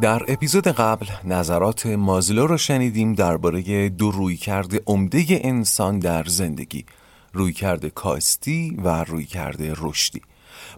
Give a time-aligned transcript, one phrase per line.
[0.00, 6.84] در اپیزود قبل نظرات مازلو رو شنیدیم درباره دو رویکرد عمده انسان در زندگی
[7.32, 10.22] رویکرد کاستی و رویکرد رشدی.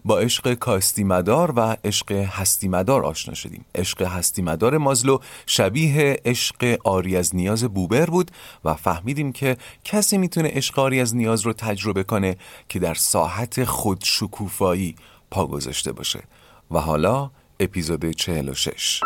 [0.05, 3.65] با عشق کاستی مدار و عشق هستی مدار آشنا شدیم.
[3.75, 8.31] عشق هستی مدار مازلو شبیه عشق آری از نیاز بوبر بود
[8.65, 12.37] و فهمیدیم که کسی می‌تونه عشق آری از نیاز رو تجربه کنه
[12.69, 14.95] که در ساحت خود شکوفایی
[15.31, 16.23] پا گذاشته باشه.
[16.71, 19.01] و حالا اپیزود 46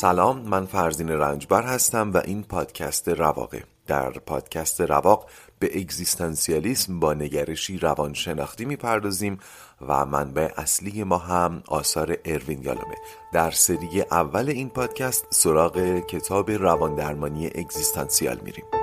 [0.00, 3.64] سلام من فرزین رنجبر هستم و این پادکست رواقه.
[3.90, 9.38] در پادکست رواق به اگزیستانسیالیسم با نگرشی روانشناختی می‌پردازیم
[9.88, 12.96] و منبع اصلی ما هم آثار اروین یالومه.
[13.32, 18.79] در سری اول این پادکست سراغ کتاب رواندرمانی اگزیستانسیال میریم.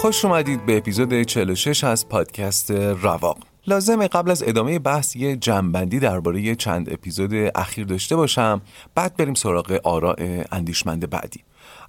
[0.00, 3.38] خوش اومدید به اپیزود 46 از پادکست رواق.
[3.66, 8.60] لازمه قبل از ادامه بحث یه جنبندی درباره چند اپیزود اخیر داشته باشم.
[8.94, 11.40] بعد بریم سراغ آراء اندیشمند بعدی.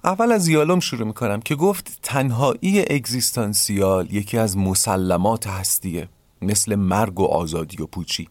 [0.04, 6.08] اول از یالوم شروع می‌کنم که گفت تنهایی اگزیستانسیال یکی از مسلمات هستیه
[6.42, 8.28] مثل مرگ و آزادی و پوچی.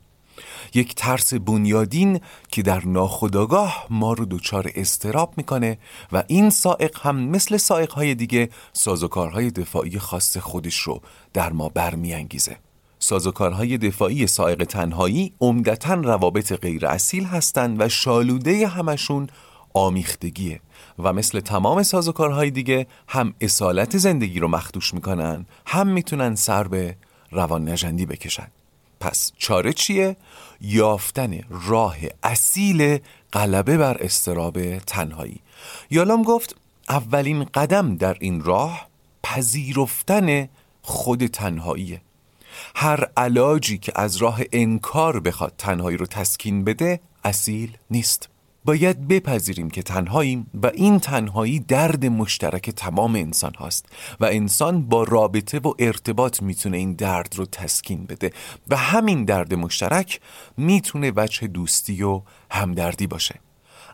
[0.74, 2.20] یک ترس بنیادین
[2.52, 5.78] که در ناخودآگاه ما رو دچار استراب می‌کنه
[6.12, 11.02] و این سائق هم مثل سائق های دیگه سازوکارهای دفاعی خاص خودش رو
[11.34, 12.58] در ما برمیانگیزه.
[13.00, 19.28] سازوکارهای دفاعی سائق تنهایی عمدتا روابط غیر اصیل هستند و شالوده همشون
[19.74, 20.60] آمیختگیه
[21.00, 26.96] و مثل تمام سازوکارهای دیگه هم اصالت زندگی رو مخدوش می‌کنن هم می‌تونن سر به
[27.32, 28.48] روان نجندی بکشن.
[29.00, 30.16] پس چاره چیه؟
[30.62, 33.00] یافتن راه اصیل
[33.34, 35.40] غلبه بر استراب تنهایی.
[35.90, 36.56] یالام گفت
[36.90, 38.90] اولین قدم در این راه
[39.24, 40.50] پذیرفتن
[40.82, 42.02] خود تنهاییه.
[42.76, 48.30] هر علاجی که از راه انکار بخواد تنهایی رو تسکین بده اصیل نیست.
[48.66, 53.86] باید بپذیریم که تنهاییم و این تنهایی درد مشترک تمام انسان هاست
[54.20, 58.32] و انسان با رابطه و ارتباط می‌تونه این درد رو تسکین بده
[58.68, 60.20] و همین درد مشترک
[60.58, 62.22] می‌تونه وجه دوستی و
[62.52, 63.40] همدردی باشه.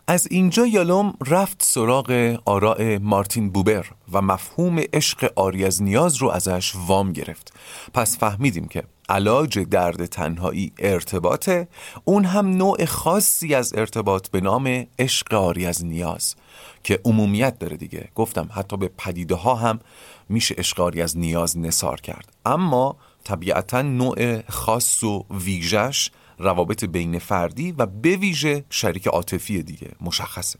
[0.08, 6.28] از اینجا یالوم رفت سراغ آراء مارتین بوبر و مفهوم عشق آری از نیاز رو
[6.28, 7.52] ازش وام گرفت.
[7.94, 11.68] پس فهمیدیم که علاج درد تنهایی ارتباطه
[12.04, 16.34] اون هم نوع خاصی از ارتباط به نام عشق آری از نیاز
[16.82, 18.08] که عمومیت داره دیگه.
[18.14, 19.80] گفتم حتی به پدیده ها هم
[20.28, 22.32] میشه عشق آری از نیاز نصار کرد.
[22.46, 29.90] اما طبیعتا نوع خاص و ویژش روابط بین فردی و به ویژه شریک عاطفی دیگه
[30.00, 30.58] مشخصه.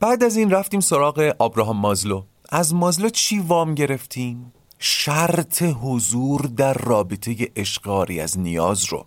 [0.00, 2.22] بعد از این رفتیم سراغ آبراهام مازلو.
[2.48, 9.06] از مازلو چی وام گرفتیم؟ شرط حضور در رابطه اشقاری از نیاز رو.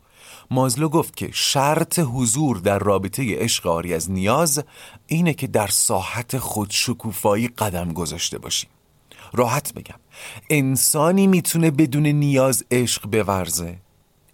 [0.51, 4.63] مازلو گفت که شرط حضور در رابطه اشقاری از نیاز
[5.07, 8.69] اینه که در ساحت خودشکوفایی قدم گذاشته باشیم
[9.33, 9.99] راحت بگم
[10.49, 13.77] انسانی می‌تونه بدون نیاز عشق بورزه.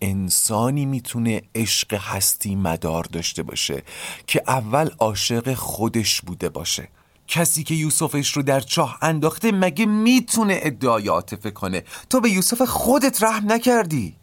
[0.01, 3.83] انسانی می‌تونه عشق هستی مدار داشته باشه
[4.27, 6.87] که اول عاشق خودش بوده باشه.
[7.27, 12.61] کسی که یوسفش رو در چاه انداخته مگه می‌تونه ادعای عاطفه کنه؟ تو به یوسف
[12.61, 14.15] خودت رحم نکردی.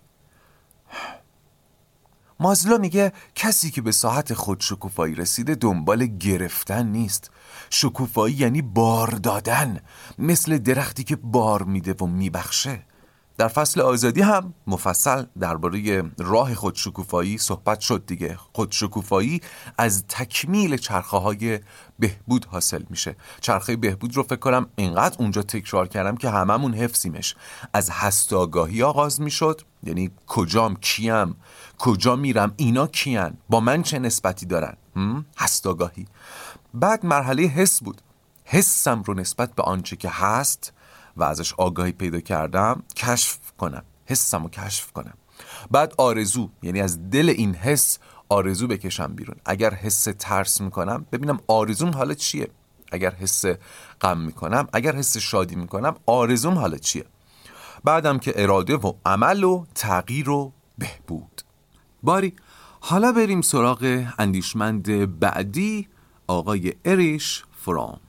[2.40, 7.30] مازلو میگه کسی که به ساعت خود شکوفایی رسیده دنبال گرفتن نیست.
[7.70, 9.80] شکوفایی یعنی بار دادن
[10.18, 12.82] مثل درختی که بار میده و میبخشه.
[13.36, 18.38] در فصل آزادی هم مفصل درباره راه خودشکوفایی صحبت شد دیگه.
[18.52, 19.40] خودشکوفایی
[19.78, 21.60] از تکمیل چرخه های
[21.98, 23.16] بهبود حاصل میشه.
[23.40, 27.34] چرخه بهبود رو فکر کنم اینقدر اونجا تکرار کردم که هممون حفظیمش.
[27.72, 29.60] از هستاگاهی آغاز می‌شد.
[29.82, 31.36] یعنی کجام کیم؟
[31.78, 34.76] کجا میرم؟ اینا کیان؟ با من چه نسبتی دارن؟
[35.38, 36.06] هستاگاهی
[36.74, 38.00] بعد مرحله حس بود.
[38.44, 40.72] حسم رو نسبت به آنچه که هست
[41.16, 45.14] و ازش آگاهی پیدا کردم کشف کنم حسم رو کشف کنم.
[45.70, 49.36] بعد آرزو یعنی از دل این حس آرزو بکشم بیرون.
[49.44, 52.48] اگر حس ترس می‌کنم ببینم آرزوم حالا چیه.
[52.92, 53.44] اگر حس
[54.00, 57.04] غم می‌کنم اگر حس شادی می‌کنم آرزوم حالا چیه.
[57.84, 61.42] بعدم که اراده و عمل و تغییر و بهبود.
[62.02, 62.34] باری
[62.80, 65.88] حالا بریم سراغ اندیشمند بعدی
[66.26, 68.00] آقای اریش فرام.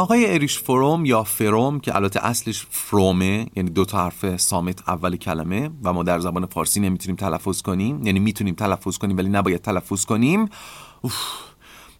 [0.00, 5.16] آقای اریش فروم یا فروم که البته اصلش فرومه یعنی دو تا حرف سامت اول
[5.16, 8.06] کلمه و ما در زبان فارسی نمی‌تونیم تلفظ کنیم.
[8.06, 10.48] یعنی می‌تونیم تلفظ کنیم ولی نباید تلفظ کنیم.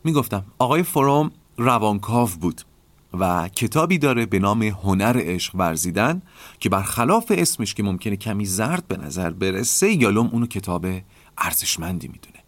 [0.04, 2.62] می‌گفتم آقای فروم روانکاو بود
[3.18, 6.22] و کتابی داره به نام هنر عشق ورزیدن
[6.60, 10.86] که برخلاف اسمش که ممکنه کمی زرد به نظر برسه یالوم اونو کتاب
[11.38, 12.38] ارزشمندی می‌دونه.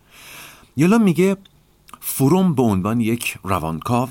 [0.76, 1.36] یالوم میگه
[2.00, 4.08] فروم به عنوان یک روانکاو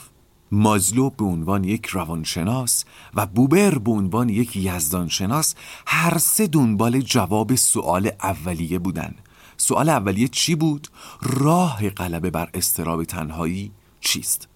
[0.52, 5.56] مازلو به عنوان یک روانشناس و بوبر به عنوان یک یزدانشناس
[5.88, 9.16] هر سه دنبال جواب سوال اولیه بودن
[9.58, 10.88] سوال اولیه چی بود؟
[11.22, 14.48] راه غلبه بر استراب تنهایی چیست؟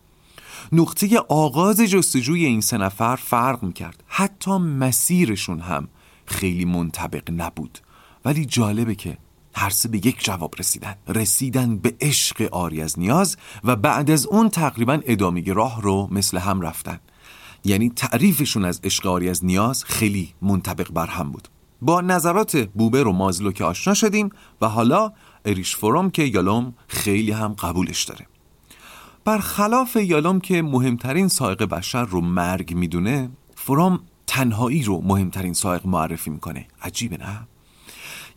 [0.71, 5.88] نقطه آغاز جستجوی این سه نفر فرق می‌کرد حتی مسیرشون هم
[6.25, 7.80] خیلی منطبق نبود
[8.25, 9.18] ولی جالبه که
[9.56, 10.96] هر سه به یک جواب رسیدن.
[11.07, 16.38] رسیدن به عشق آری از نیاز و بعد از اون تقریبا ادامه راه رو مثل
[16.38, 17.00] هم رفتن.
[17.63, 21.48] یعنی تعریفشون از عشق آری از نیاز خیلی منطبق بر هم بود.
[21.81, 24.30] با نظرات بوبر و مازلو که آشنا شدیم
[24.62, 25.13] و حالا
[25.46, 28.28] اریش فروم که یالوم خیلی هم قبولش داره.
[29.25, 36.30] برخلاف یالوم که مهمترین سایق بشر رو مرگ می‌دونه فروم تنهایی رو مهمترین سایق معرفی
[36.30, 36.68] می‌کنه.
[36.81, 37.48] عجیبه نه؟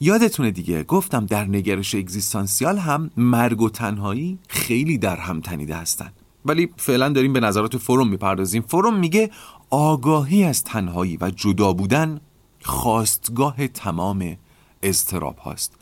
[0.01, 6.13] یادتونه دیگه گفتم در نگرش اگزیستانسیال هم مرگ و تنهایی خیلی در هم تنیده هستن.
[6.45, 8.63] ولی فعلا داریم به نظرات فروم می‌پردازیم.
[8.63, 9.31] فروم میگه
[9.71, 12.21] آگاهی از تنهایی و جدا بودن
[12.63, 14.37] خواستگاه تمام
[14.83, 15.75] اضطراب هاست.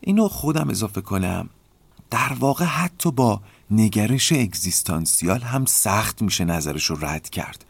[0.00, 1.48] اینو خودم اضافه کنم.
[2.10, 3.40] در واقع حتی با
[3.70, 7.64] نگرش اگزیستانسیال هم سخت میشه نظرش رد کرد.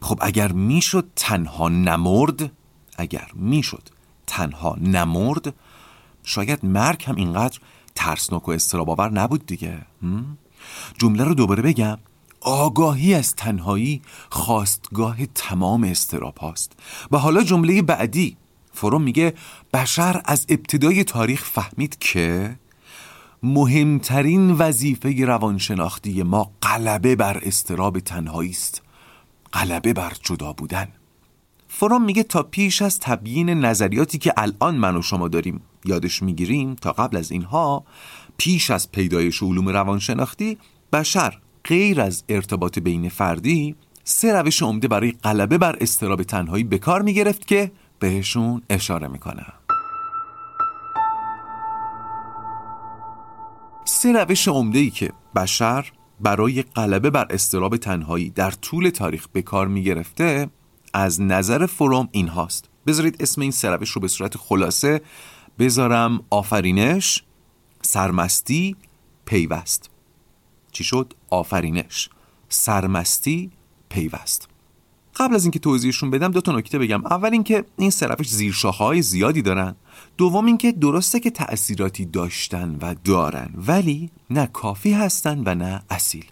[0.00, 2.52] خب اگر می‌شد تنها نمرد
[2.96, 3.88] اگر می‌شد
[4.26, 5.54] تنها نمرد
[6.22, 7.58] شاید مرگ هم اینقدر
[7.94, 9.78] ترسناک و استراباور نبود دیگه.
[10.98, 11.98] جمله رو دوباره بگم.
[12.40, 16.72] آگاهی از تنهایی خواستگاه تمام استراب هاست.
[17.10, 18.36] و حالا جمله بعدی.
[18.72, 19.34] فروم میگه
[19.74, 22.56] بشر از ابتدای تاریخ فهمید که
[23.42, 28.82] مهمترین وظیفه روانشناختی ما غلبه بر استراب تنهایی است.
[29.52, 30.88] غلبه بر جدا بودن.
[31.78, 36.74] فروم میگه تا پیش از تبیین نظریاتی که الان من و شما داریم یادش می‌گیریم
[36.74, 37.84] تا قبل از اینها
[38.36, 40.58] پیش از پیدایش علوم روانشناختی
[40.92, 46.78] بشر غیر از ارتباط بین فردی سه روش عمده برای غلبه بر استراب تنهایی به
[46.78, 49.52] کار می‌گرفت که بهشون اشاره می‌کنم
[53.84, 59.42] سه روش عمده ای که بشر برای غلبه بر استراب تنهایی در طول تاریخ به
[59.42, 60.48] کار می‌گرفته
[60.96, 65.00] از نظر فروم این هاست بذارید اسم این سروش رو به صورت خلاصه
[65.58, 66.20] بذارم.
[66.30, 67.22] آفرینش
[67.82, 68.76] سرمستی
[69.24, 69.90] پیوست.
[70.72, 72.10] چی شد؟ آفرینش
[72.48, 73.50] سرمستی
[73.88, 74.48] پیوست.
[75.16, 77.06] قبل از اینکه توضیحشون بدم دو تا نکته بگم.
[77.06, 79.76] اول اینکه این سرفش زیرشاخه های زیادی دارن.
[80.16, 86.24] دوم اینکه درسته که تأثیراتی داشتن و دارن ولی نه کافی هستن و نه اصیل.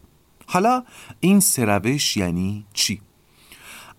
[0.46, 0.84] حالا
[1.20, 3.00] این سروش یعنی چی؟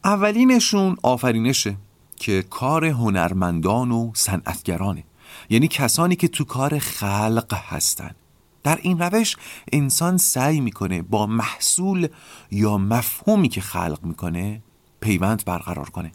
[0.06, 1.78] اولینشون آفرینشه
[2.16, 5.04] که کار هنرمندان و صنعتگرانه.
[5.50, 8.12] یعنی کسانی که تو کار خلق هستن.
[8.64, 9.36] در این روش
[9.74, 12.08] انسان سعی می‌کنه با محصول
[12.52, 14.62] یا مفهومی که خلق می‌کنه
[15.00, 16.12] پیوند برقرار کنه.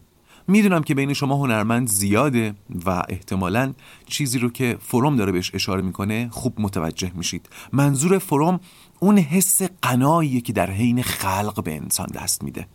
[0.48, 2.54] می‌دونم که بین شما هنرمند زیاده
[2.86, 3.72] و احتمالا
[4.06, 7.48] چیزی رو که فروم داره بهش اشاره می‌کنه خوب متوجه میشید.
[7.72, 8.60] منظور فروم
[9.00, 12.66] اون حس قناییه که در حین خلق به انسان دست میده.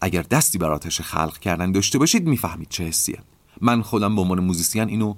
[0.00, 3.18] اگر دستی بر آتش خلق کردن داشته باشید می‌فهمید چه حسیه.
[3.60, 5.14] من خودم به عنوان موزیسین اینو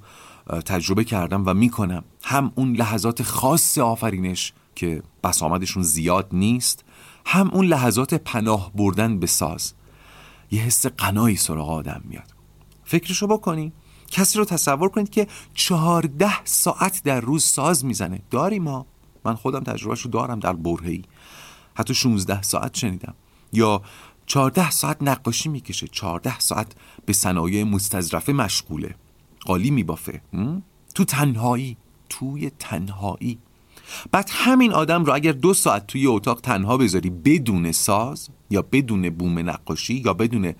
[0.67, 2.05] تجربه کردم و می‌کنم.
[2.25, 6.85] هم اون لحظات خاص آفرینش که بسامدشون زیاد نیست
[7.27, 9.73] هم اون لحظات پناه بردن به ساز.
[10.51, 12.35] یه حس قنایی سراغ آدم میاد.
[12.85, 13.73] فکرشو بکنی.
[14.11, 18.21] کسی رو تصور کنید که چهارده ساعت در روز ساز می‌زنه.
[18.31, 18.87] داری ما.
[19.25, 21.05] من خودم تجربهش رو دارم در برهی
[21.75, 23.15] حتی 16 ساعت شنیدم.
[23.53, 23.83] یا
[24.29, 25.87] 14 ساعت نقاشی می‌کشه.
[25.87, 26.67] 14 ساعت
[27.07, 28.95] به صنایع مستظرفه مشغوله.
[29.41, 30.21] قالی میبافه.
[30.95, 31.77] تو تنهایی.
[32.09, 33.39] توی تنهایی.
[34.11, 39.11] بعد همین آدم رو اگر دو ساعت توی اتاق تنها بذاری بدون ساز یا بدون
[39.11, 40.55] بوم نقاشی یا بدون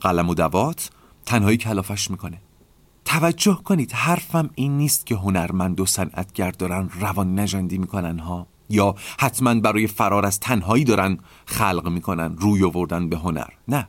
[0.00, 0.90] قلم و دوات
[1.26, 2.40] تنهایی کلافش می‌کنه.
[3.04, 8.46] توجه کنید حرفم این نیست که هنرمند و صنعتگر دارن روان نجندی می‌کنن ها.
[8.70, 13.48] یا حتما برای فرار از تنهایی دارن خلق می‌کنن روی آوردن به هنر.
[13.68, 13.88] نه.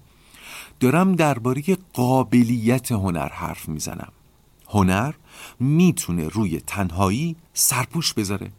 [0.79, 1.63] دارم درباره
[1.93, 4.11] قابلیت هنر حرف می‌زنم.
[4.69, 5.13] هنر
[5.59, 8.51] می‌تونه روی تنهایی سرپوش بذاره.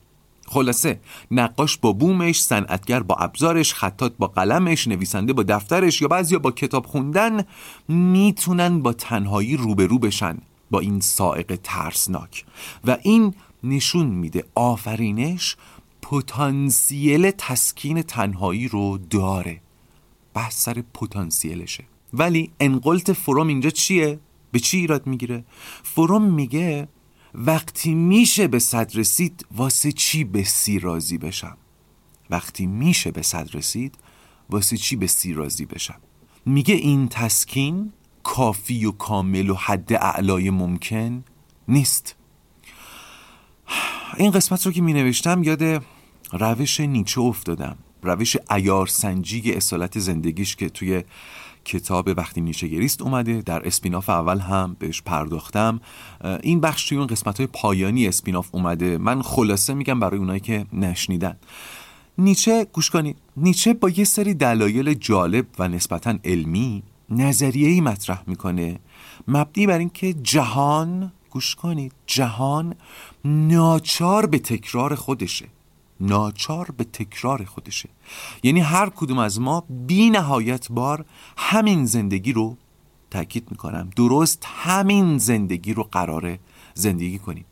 [0.49, 6.39] خلاصه نقاش با بومش صنعتگر با ابزارش خطات با قلمش نویسنده با دفترش یا بعضیا
[6.39, 7.45] با کتاب خوندن
[7.89, 10.39] می‌تونن با تنهایی روبرو بشن
[10.71, 12.45] با این سائق ترسناک.
[12.85, 15.57] و این نشون میده آفرینش
[16.11, 19.61] پتانسیل تسکین تنهایی رو داره.
[20.35, 21.85] بحث سر پتانسیلشه.
[22.13, 24.19] ولی انقلت فروم اینجا چیه؟
[24.53, 25.45] به چی ایراد می‌گیره؟
[25.83, 26.89] فروم میگه
[27.35, 31.57] وقتی میشه به صد رسید واسه چی به سی راضی بشم؟
[32.31, 33.99] وقتی میشه به صد رسید
[34.51, 36.01] واسه چی به سی راضی بشم؟
[36.47, 41.25] میگه این تسکین کافی و کامل و حد اعلای ممکن
[41.69, 42.17] نیست.
[44.17, 45.83] این قسمت رو که می نوشتم یاد
[46.33, 47.77] روش نیچه افتادم.
[48.03, 51.05] روش ایارسنجی اصالت زندگیش که توی
[51.65, 55.81] کتاب وقتی نیچه گریست اومده در اسپیناف اول هم بهش پرداختم.
[56.43, 58.99] این بخش توی اون قسمت های پایانی اسپیناف اومده.
[58.99, 61.37] من خلاصه میگم برای اونایی که نشنیدن.
[62.19, 63.17] نیچه گوش کنید.
[63.37, 68.79] نیچه با یه سری دلایل جالب و نسبتا علمی نظریه ای مطرح می‌کنه.
[69.29, 72.75] مبنی بر اینکه جهان گوش کنید جهان
[73.25, 75.47] ناچار به تکرار خودشه.
[76.01, 77.89] ناچار به تکرار خودشه.
[78.43, 81.05] یعنی هر کدوم از ما بی نهایت بار
[81.37, 82.57] همین زندگی رو
[83.11, 83.91] تاکید می‌کنم.
[83.97, 86.39] درست همین زندگی رو قراره
[86.75, 87.45] زندگی کنیم.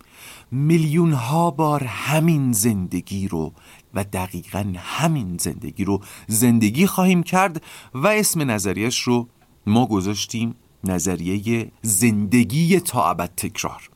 [0.50, 3.52] میلیون ها بار همین زندگی رو
[3.94, 7.62] و دقیقا همین زندگی رو زندگی خواهیم کرد
[7.94, 9.28] و اسم نظریش رو
[9.66, 13.90] ما گذاشتیم نظریه زندگی تا ابد تکرار.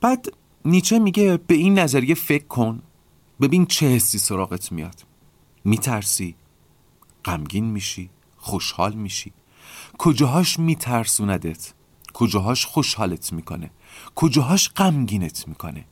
[0.00, 0.26] بعد
[0.64, 2.82] نیچه میگه به این نظریه فکر کن.
[3.40, 5.04] ببین چه حسی سراغت میاد.
[5.64, 6.34] میترسی؟
[7.24, 9.32] غمگین میشی؟ خوشحال میشی؟
[9.98, 11.72] کجاهاش میترسوندت؟
[12.14, 13.70] کجاهاش خوشحالت می‌کنه؟
[14.14, 15.84] کجاهاش غمگینت می‌کنه؟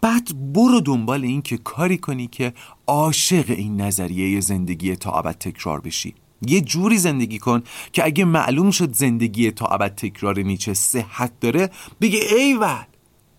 [0.00, 2.54] بعد برو دنبال این که کاری کنی که
[2.86, 6.14] عاشق این نظریه زندگی تا ابد تکرار بشی.
[6.46, 7.62] یه جوری زندگی کن
[7.92, 12.84] که اگه معلوم شد زندگی تا ابد تکرار نیچه صحت داره بگه ایول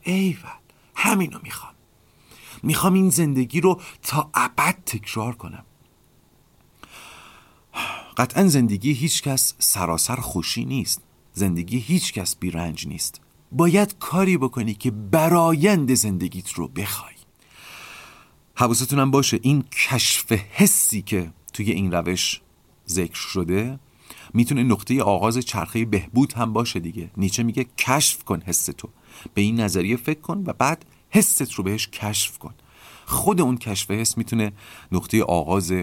[0.04, 0.50] ایول
[0.96, 1.75] همینو می‌خوام.
[2.66, 5.66] می‌خوام این زندگی رو تا ابد تکرار کنم.
[8.18, 11.02] قطعا زندگی هیچکس سراسر خوشی نیست.
[11.34, 13.22] زندگی هیچکس بیرنج نیست.
[13.52, 17.14] باید کاری بکنی که برایند زندگیت رو بخوای.
[18.56, 22.42] حواستونم باشه این کشف حسی که توی این روش
[22.88, 23.80] ذکر شده
[24.34, 27.12] می‌تونه نقطه آغاز چرخه بهبود هم باشه دیگه.
[27.18, 28.90] نیچه میگه کشف کن حس تو.
[29.34, 32.54] به این نظریه فکر کن و بعد حست رو بهش کشف کن.
[33.06, 34.52] خود اون کشف حس می‌تونه
[34.92, 35.74] نقطه آغاز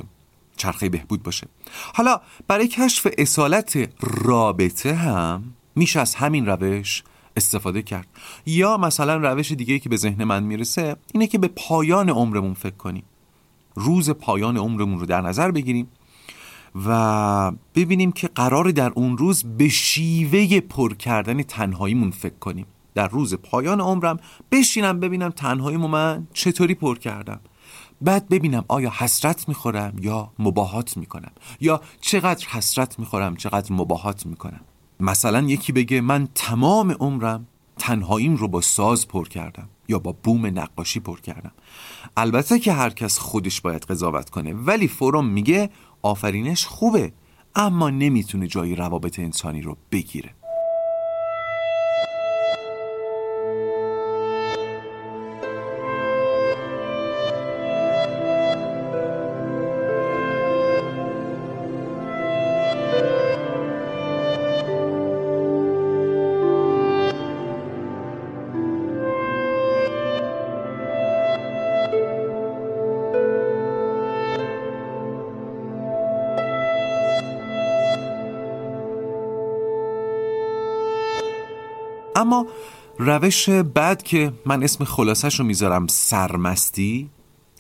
[0.57, 1.47] چرخه بهبود باشه.
[1.95, 7.03] حالا برای کشف اصالت رابطه هم میشه از همین روش
[7.37, 8.07] استفاده کرد.
[8.47, 12.77] یا مثلا روش دیگه که به ذهن من می‌رسه اینه که به پایان عمرمون فکر
[12.77, 13.05] کنیم.
[13.75, 15.89] روز پایان عمرمون رو در نظر بگیریم
[16.87, 22.67] و ببینیم که قرار در اون روز به شیوه پر کردن تنهاییمون فکر کنیم.
[22.95, 24.17] در روز پایان عمرم
[24.51, 27.41] بشینم ببینم تنهاییمو من چطوری پر کردم.
[28.01, 34.61] بعد ببینم آیا حسرت می‌خورم یا مباهات می‌کنم یا چقدر حسرت می‌خورم چقدر مباهات می‌کنم.
[35.01, 37.47] مثلا یکی بگه من تمام عمرم
[37.79, 41.53] تنهاییم رو با ساز پر کردم یا با بوم نقاشی پر کردم.
[42.17, 45.71] البته که هر کس خودش باید قضاوت کنه ولی فروم میگه
[46.03, 47.13] آفرینش خوبه
[47.55, 50.35] اما نمی‌تونه جای روابط انسانی رو بگیره.
[82.33, 82.47] اما
[82.99, 87.11] روش بعد که من اسم خلاصش رو می‌ذارم سرمستی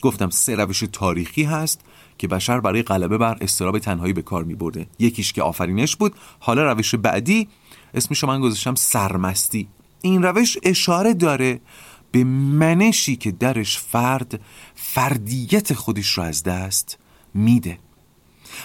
[0.02, 1.80] گفتم سه روش تاریخی هست
[2.18, 6.14] که بشر برای غلبه بر استراب تنهایی به کار می برده یکیش که آفرینش بود.
[6.40, 7.48] حالا روش بعدی
[7.94, 9.68] اسمشو من گذاشتم سرمستی.
[10.02, 11.60] این روش اشاره داره
[12.12, 14.40] به منشی که درش فرد
[14.74, 16.98] فردیت خودش رو از دست
[17.34, 17.78] میده.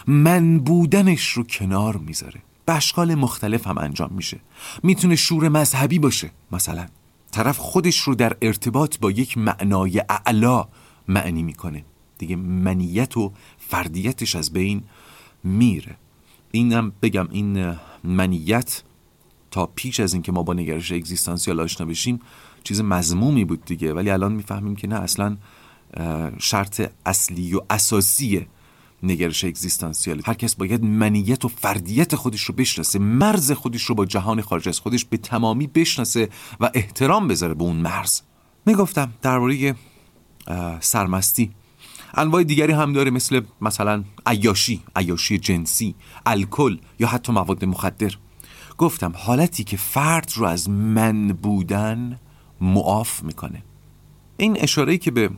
[0.08, 2.47] من بودنش رو کنار می‌ذاره.
[2.68, 4.40] به اشکال مختلف هم انجام میشه.
[4.84, 6.86] می‌تونه شور مذهبی باشه مثلا.
[7.32, 10.68] طرف خودش رو در ارتباط با یک معنای اعلا
[11.08, 11.86] معنی می‌کنه.
[12.18, 14.84] دیگه منیت و فردیتش از بین
[15.44, 15.96] میره.
[16.52, 18.84] اینم بگم این منیت
[19.52, 22.20] تا پیش از اینکه ما با نگرش اگزیستانسیال آشنا بشیم
[22.64, 23.94] چیز مضمومی بود دیگه.
[23.94, 25.38] ولی الان می‌فهمیم که نه اصلا
[26.40, 28.48] شرط اصلی و اساسی
[29.04, 34.06] نگرش اگزیستانسیال هر کس باید منیت و فردیت خودش رو بشناسه مرز خودش رو با
[34.06, 38.22] جهان خارج از خودش به تمامی بشناسه و احترام بذاره به اون مرز.
[38.66, 39.76] می‌گفتم درباره
[40.80, 41.52] سرمستی.
[42.14, 48.14] انواع دیگری هم داره مثل مثلا عیاشی عیاشی جنسی الکل یا حتی مواد مخدر.
[48.78, 52.20] گفتم حالتی که فرد رو از من بودن
[52.62, 53.64] معاف می‌کنه.
[54.38, 55.30] این اشاره که به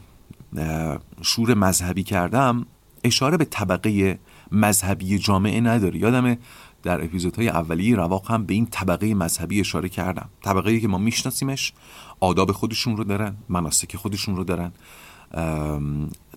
[1.22, 2.66] شور مذهبی کردم
[3.04, 4.20] اشاره به طبقه
[4.52, 6.00] مذهبی جامعه نداره.
[6.00, 6.38] یادم
[6.84, 10.30] در اپیزودهای اولیه رواق هم به این طبقه مذهبی اشاره کردم.
[10.44, 11.74] طبقه که ما میشناسیمش
[12.20, 14.72] آداب خودشون رو دارن مناسک خودشون رو دارن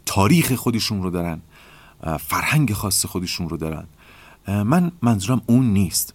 [0.06, 1.40] تاریخ خودشون رو دارن
[2.20, 3.86] فرهنگ خاص خودشون رو دارن.
[4.48, 6.14] من منظورم اون نیست.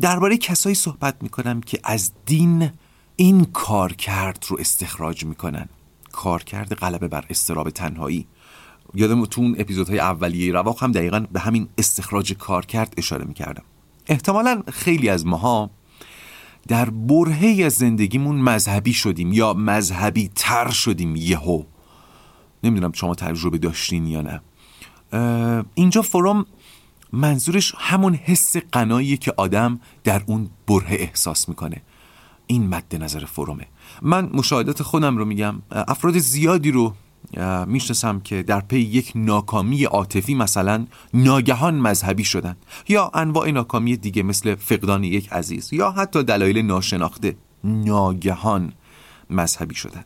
[0.00, 2.70] درباره کسایی صحبت می‌کنم که از دین
[3.16, 5.68] این کار کرد رو استخراج می‌کنن.
[6.12, 8.26] کار کرد غلبه بر استراب تنهایی.
[8.94, 13.62] یادم تو اون اپیزودهای اولیه رواق هم دقیقا به همین استخراج کار کرد اشاره می‌کردم.
[14.06, 15.70] احتمالا خیلی از ماها
[16.68, 21.62] در برهه از زندگیمون مذهبی شدیم یا مذهبی تر شدیم یهو.
[22.64, 24.40] نمی‌دونم شما تجربه داشتین یا نه.
[25.74, 26.46] اینجا فروم
[27.12, 31.82] منظورش همون حس قنایی که آدم در اون بره احساس می‌کنه.
[32.46, 33.66] این مد نظر فرومه.
[34.02, 35.62] من مشاهدات خودم رو میگم.
[35.70, 36.94] افراد زیادی رو
[37.66, 42.56] می‌شناسم که در پی یک ناکامی عاطفی مثلا ناگهان مذهبی شدن
[42.88, 48.72] یا انواع ناکامی دیگه مثل فقدان یک عزیز یا حتی دلایل ناشناخته ناگهان
[49.30, 50.04] مذهبی شدن.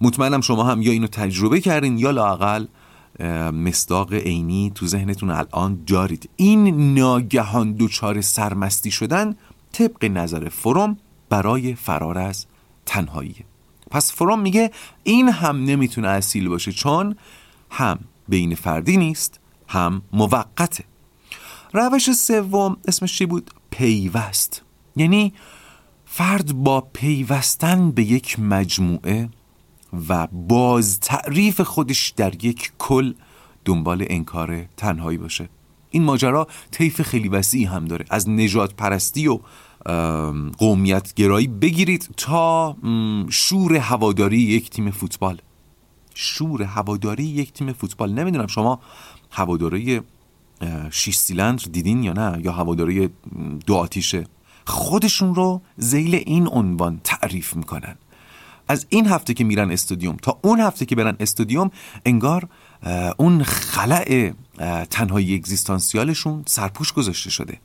[0.00, 2.66] مطمئنم شما هم یا اینو تجربه کردین یا لاقل
[3.52, 6.30] مصداق عینی تو ذهنتون الان دارید.
[6.36, 9.34] این ناگهان دوچار سرمستی شدن
[9.72, 10.96] طبق نظر فروم
[11.28, 12.46] برای فرار از
[12.86, 13.44] تنهایی.
[13.90, 14.70] پس فروم میگه
[15.02, 17.16] این هم نمی‌تونه اصیل باشه چون
[17.70, 20.84] هم بین فردی نیست هم موقته.
[21.72, 24.62] روش سوم اسمش چی بود؟ پیوست.
[24.96, 25.32] یعنی
[26.04, 29.28] فرد با پیوستن به یک مجموعه
[30.08, 33.14] و باز تعریف خودش در یک کل
[33.64, 35.48] دنبال انکار تنهایی باشه.
[35.90, 38.04] این ماجرا طیف خیلی وسیعی هم داره.
[38.10, 39.40] از نجات پرستی و
[40.58, 42.76] قومیت گرایی بگیرید تا
[43.30, 45.40] شور هواداری یک تیم فوتبال.
[46.14, 48.12] شور هواداری یک تیم فوتبال.
[48.12, 48.80] نمی‌دونم شما
[49.30, 50.00] هواداری
[50.90, 53.10] شیش سیلندر دیدین یا نه؟ یا هواداری
[53.66, 54.24] دو آتیشه
[54.66, 57.96] خودشون رو زیل این عنوان تعریف می‌کنن.
[58.68, 61.70] از این هفته که میرن استادیوم تا اون هفته که برن استادیوم
[62.06, 62.48] انگار
[63.16, 64.32] اون خلع
[64.90, 67.60] تنهایی اگزیستانسیالشون سرپوش گذاشته شده.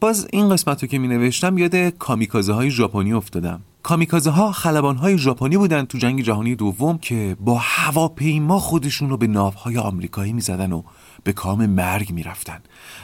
[0.00, 3.60] باز این قسمت رو که می نوشتم یاد کامیکازه های ژاپنی افتادم.
[3.82, 9.16] کامیکازه ها خلبان های ژاپنی بودن تو جنگ جهانی دوم که با هواپیما خودشون رو
[9.16, 10.82] به ناوهای آمریکایی می‌زدن و
[11.24, 12.58] به کام مرگ می‌رفتن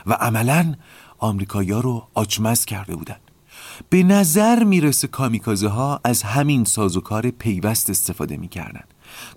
[0.07, 0.75] و عملا
[1.19, 3.17] آمریکایی رو آچمز کرده بودن.
[3.91, 8.85] به نظر می‌رسه کامیکازه ها از همین سازوکار پیوست استفاده می‌کردن.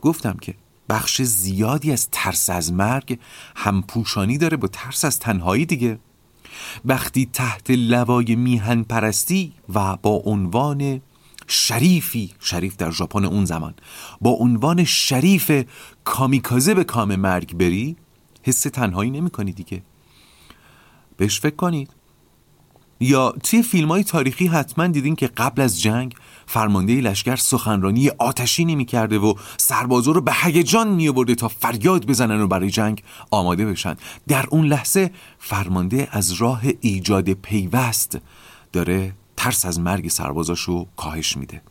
[0.01, 0.53] گفتم که
[0.89, 3.19] بخش زیادی از ترس از مرگ
[3.55, 5.99] همپوشانی داره با ترس از تنهایی دیگه.
[6.85, 11.01] وقتی تحت لوای میهن پرستی و با عنوان
[11.47, 13.73] شریفی شریف در ژاپن اون زمان
[14.21, 15.65] با عنوان شریف
[16.03, 17.95] کامیکازه به کام مرگ بری
[18.43, 19.81] حس تنهایی نمی کنی دیگه.
[21.17, 21.89] بهش فکر کنید.
[22.99, 28.75] یا توی فیلم های تاریخی حتما دیدین که قبل از جنگ فرمانده لشکر سخنرانی آتشینی
[28.75, 33.95] می‌کرده و سربازا رو به هیجان میآورده تا فریاد بزنن و برای جنگ آماده بشن.
[34.27, 38.17] در اون لحظه فرمانده از راه ایجاد پیوست
[38.73, 41.61] داره ترس از مرگ سربازاشو کاهش میده.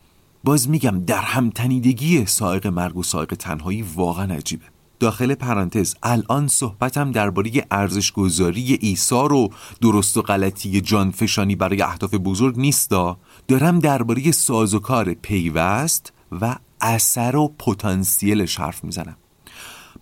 [0.43, 4.74] باز میگم در همتنیدگی سائق مرگ و سائق تنهایی واقعا عجیبه.
[4.99, 9.49] داخل پرانتز الان صحبتم درباره ارزش گذاری ایثار و
[9.81, 17.47] درست و غلطی جانفشانی برای اهداف بزرگ نیستا دارم درباره سازوکار پیوست و اثر و
[17.59, 19.17] پتانسیلش حرف می‌زنم.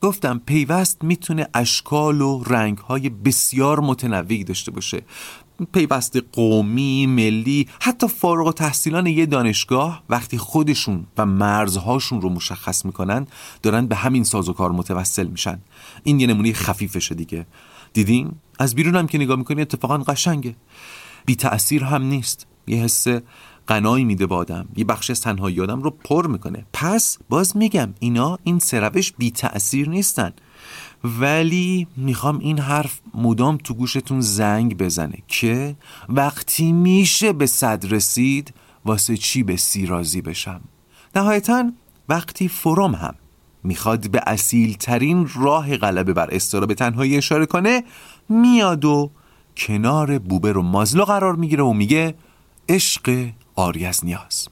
[0.01, 5.01] گفتم پیوست می‌تونه اشکال و رنگهای بسیار متنوعی داشته باشه.
[5.65, 13.28] پیوست قومی، ملی، حتی فارغ تحصیلان یه دانشگاه وقتی خودشون و مرزهاشون رو مشخص می‌کنن
[13.62, 15.60] دارن به همین ساز و کار متوسل میشن.
[16.04, 17.45] این یه نمونه خفیفشه دیگه.
[17.93, 20.56] دیدین؟ از بیرون هم که نگاه می‌کنی اتفاقا قشنگه.
[21.26, 22.47] بی تأثیر هم نیست.
[22.67, 23.08] یه حس
[23.67, 24.67] قنایی میده با آدم.
[24.76, 26.65] یه بخش از تنهایی آدم رو پر می‌کنه.
[26.73, 30.34] پس باز میگم اینا این سروش بی تأثیر نیستن.
[31.04, 35.76] ولی می‌خوام این حرف مدام تو گوشتون زنگ بزنه که
[36.10, 38.54] وقتی میشه به صد رسید
[38.86, 40.62] واسه چی به سی رازی بشم؟
[41.16, 41.72] نهایتا
[42.10, 43.16] وقتی فروم هم
[43.63, 47.84] می‌خواد به اصیل ترین راه غلبه بر استراب تنهایی اشاره کنه
[48.30, 49.12] میاد و
[49.58, 52.16] کنار بوبر و مازلو قرار می‌گیره و میگه
[52.70, 54.48] عشق آری از نیاز.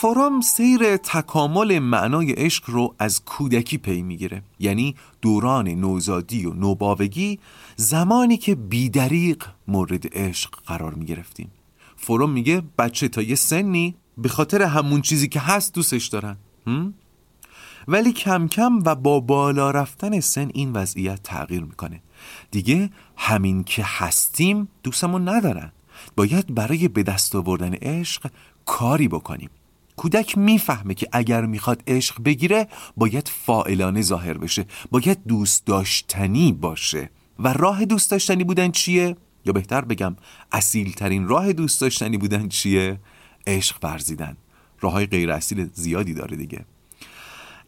[0.00, 4.42] فورام سیر تکامل معنای عشق رو از کودکی پی می‌گیره.
[4.58, 7.38] یعنی دوران نوزادی و نوباوگی
[7.76, 11.50] زمانی که بیدریق مورد عشق قرار می‌گرفتیم.
[11.96, 16.36] فروم میگه بچه تا یه سنی به خاطر همون چیزی که هست دوستش دارن.
[17.88, 22.02] ولی کم کم و با بالا رفتن سن این وضعیت تغییر می‌کنه.
[22.50, 25.72] دیگه همین که هستیم دوستمون ندارن.
[26.16, 28.30] باید برای به دست آوردن عشق
[28.66, 29.50] کاری بکنیم.
[30.00, 37.10] کودک می‌فهمه که اگر می‌خواد عشق بگیره باید فائلانه ظاهر بشه باید دوست داشتنی باشه.
[37.38, 40.16] و راه دوست داشتنی بودن چیه؟ یا بهتر بگم
[40.52, 43.00] اصیل ترین راه دوست داشتنی بودن چیه؟
[43.46, 44.36] عشق ورزیدن.
[44.80, 46.64] راه های غیر اصیل زیادی داره دیگه.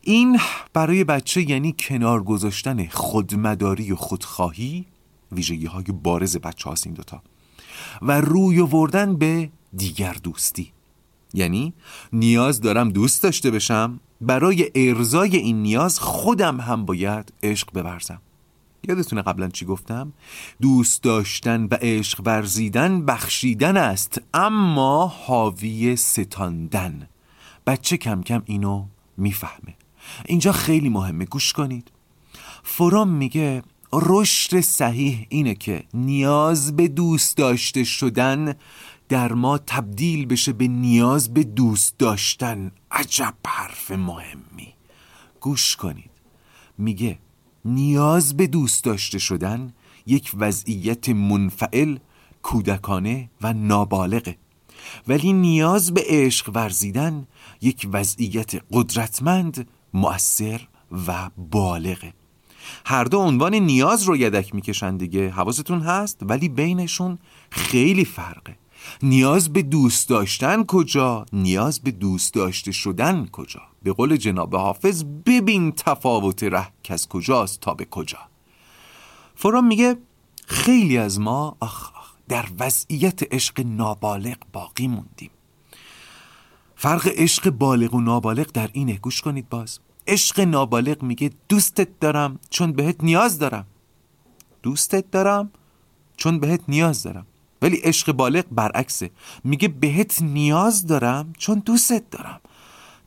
[0.00, 0.40] این
[0.72, 4.86] برای بچه یعنی کنار گذاشتن خودمداری و خودخواهی
[5.32, 7.22] ویژگی های بارز بچه هاست این دوتا.
[8.02, 10.72] و روی وردن به دیگر دوستی.
[11.34, 11.74] یعنی
[12.12, 18.20] نیاز دارم دوست داشته بشم برای ارزای این نیاز خودم هم باید عشق بورزم.
[18.88, 20.12] یادتونه قبلا چی گفتم؟
[20.60, 27.08] دوست داشتن و عشق ورزیدن بخشیدن است اما حاوی ستاندن.
[27.66, 28.84] بچه کم کم اینو
[29.16, 29.76] می‌فهمه.
[30.26, 31.90] اینجا خیلی مهمه گوش کنید.
[32.62, 38.54] فرام میگه رشد صحیح اینه که نیاز به دوست داشته شدن
[39.12, 42.72] در ما تبدیل بشه به نیاز به دوست داشتن.
[42.90, 44.74] عجب حرف مهمی.
[45.40, 46.10] گوش کنید.
[46.78, 47.18] میگه
[47.64, 49.72] نیاز به دوست داشته شدن
[50.06, 51.96] یک وضعیت منفعل
[52.42, 54.36] کودکانه و نابالغه.
[55.08, 57.26] ولی نیاز به عشق ورزیدن
[57.60, 60.60] یک وضعیت قدرتمند مؤثر
[61.06, 62.14] و بالغه.
[62.86, 65.30] هر دو عنوان نیاز رو یدک می‌کشن دیگه.
[65.30, 67.18] حواستون هست؟ ولی بینشون
[67.50, 68.61] خیلی فرقه.
[69.02, 75.04] نیاز به دوست داشتن کجا؟ نیاز به دوست داشته شدن کجا؟ به قول جناب حافظ
[75.26, 78.18] ببین تفاوت ره که از کجاست تا به کجا.
[79.34, 79.96] فرام میگه
[80.46, 85.30] خیلی از ما آخ, آخ در وضعیت عشق نابالغ باقی موندیم.
[86.76, 88.98] فرق عشق بالغ و نابالغ در اینه.
[88.98, 89.78] گوش کنید باز.
[90.06, 93.66] عشق نابالغ میگه دوستت دارم چون بهت نیاز دارم.
[94.62, 95.50] دوستت دارم
[96.16, 97.26] چون بهت نیاز دارم.
[97.62, 99.10] ولی عشق بالغ برعکسه.
[99.44, 102.40] میگه بهت نیاز دارم چون دوستت دارم.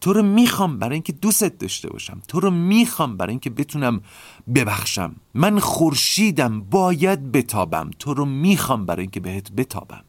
[0.01, 2.21] تو رو می‌خوام برای اینکه دوستت داشته باشم.
[2.27, 4.01] تو رو می‌خوام برای اینکه بتونم
[4.55, 5.15] ببخشم.
[5.33, 7.91] من خورشیدم باید بتابم.
[7.99, 10.03] تو رو می‌خوام برای اینکه بهت بتابم.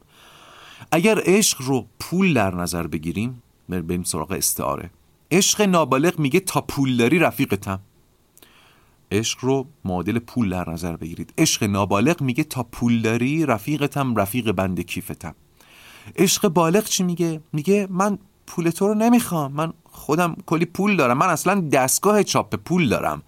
[0.91, 4.91] اگر عشق رو پول در نظر بگیریم بریم سراغ استعاره.
[5.31, 7.81] عشق نابالغ میگه تا پول داری رفیقتم.
[9.11, 11.33] عشق رو معادل پول در نظر بگیرید.
[11.39, 15.35] عشق نابالغ میگه تا پول داری رفیقتم رفیق بند کیفتم.
[16.17, 19.53] عشق بالغ چی میگه؟ میگه من پول تو رو نمی‌خوام.
[19.53, 21.19] من خودم کلی پول دارم.
[21.19, 23.23] من اصلا دستگاه چاپ پول دارم.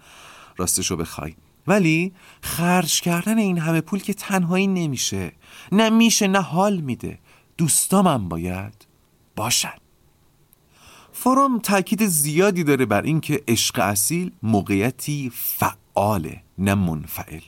[0.57, 1.35] راستشو بخوای.
[1.67, 5.31] ولی خرج کردن این همه پول که تنهایی نمیشه.
[5.71, 7.19] نه میشه نه حال میده.
[7.57, 8.87] دوستامم باید
[9.35, 9.73] باشن.
[11.21, 17.41] فروم تاکید زیادی داره بر اینکه عشق اصیل موقعیتی فعاله نه منفعل.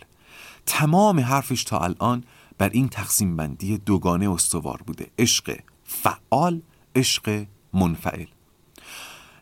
[0.66, 2.24] تمام حرفش تا الان
[2.58, 5.08] بر این تقسیم بندی دوگانه استوار بوده.
[5.20, 6.62] عشق فعال
[6.96, 8.26] عشق منفعل.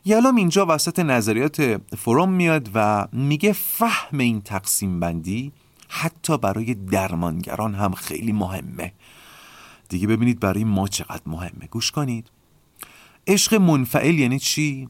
[0.04, 5.52] یالام اینجا وسط نظریات فروم میاد و میگه فهم این تقسیم بندی
[5.88, 8.92] حتی برای درمانگران هم خیلی مهمه.
[9.88, 11.66] دیگه ببینید برای ما چقدر مهمه.
[11.70, 12.30] گوش کنید.
[13.26, 14.88] عشق منفعل یعنی چی؟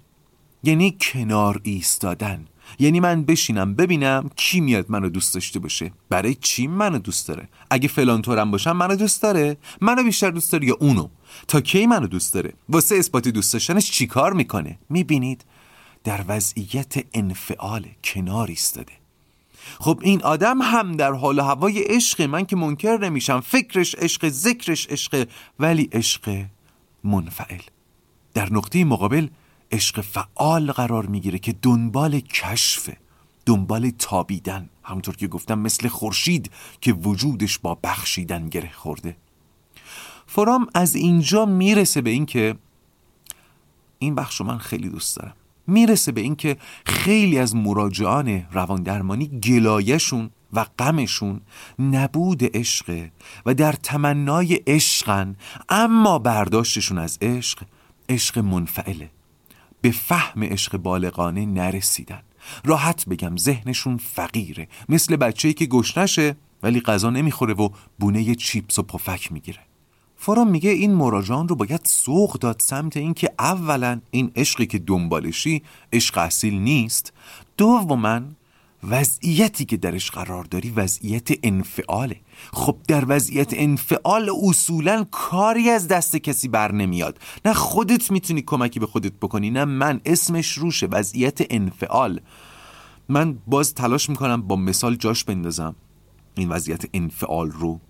[0.62, 2.46] یعنی کنار ایستادن.
[2.78, 5.92] یعنی من بشینم ببینم کی میاد منو دوست داشته باشه.
[6.08, 9.56] برای چی منو دوست داره؟ اگه فلان طورم باشم منو دوست داره.
[9.80, 11.08] منو بیشتر دوست داره یا اونو؟
[11.48, 15.44] تا کی منو دوست داره؟ واسه اثبات دوست داشتنش چیکار می‌کنه؟ می‌بینید
[16.04, 18.92] در وضعیت انفعال کنار ایستاده.
[19.78, 23.40] خب این آدم هم در حال هوای عشق من که منکر نمیشم.
[23.40, 26.44] فکرش عشق ذکرش عشق ولی عشق
[27.04, 27.60] منفعل.
[28.34, 29.28] در نقطه مقابل
[29.72, 32.90] عشق فعال قرار می‌گیره که دنبال کشف
[33.46, 34.68] دنبال تابیدن.
[34.82, 39.16] همونطور که گفتم مثل خورشید که وجودش با بخشیدن گره خورده.
[40.26, 42.56] فرام از اینجا می‌رسه به اینکه
[43.98, 45.34] این بخش من خیلی دوست دارم.
[45.66, 51.40] می‌رسه به اینکه خیلی از مراجعان روان درمانی گلایشون و غمشون
[51.78, 53.08] نبود عشق
[53.46, 55.36] و در تمنای عشقن
[55.68, 57.62] اما برداشتشون از عشق
[58.10, 59.10] عشق منفعله.
[59.80, 62.22] به فهم عشق بالغانه نرسیدن.
[62.64, 64.68] راحت بگم ذهنشون فقیره.
[64.88, 67.68] مثل بچه‌ای که گشنشه ولی غذا نمی‌خوره و
[67.98, 69.58] بونه چیپس و پفک می‌گیره.
[70.16, 75.62] فارام میگه این مراجعان رو باید سوق داد سمت اینکه اولا این عشقی که دنبالشی
[75.92, 77.12] عشق اصیل نیست.
[77.56, 78.20] دوما
[78.82, 82.16] وضعیتی که درش قرار داری وضعیت انفعاله.
[82.52, 87.18] خب در وضعیت انفعال اصولا کاری از دست کسی بر نمیاد.
[87.44, 92.20] نه خودت می‌تونی کمکی به خودت بکنی نه من اسمش روشه وضعیت انفعال.
[93.08, 95.74] من باز تلاش می‌کنم با مثال جاش بندازم.
[96.34, 97.80] این وضعیت انفعال رو